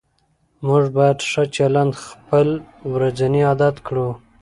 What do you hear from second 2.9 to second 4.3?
ورځنی عادت کړو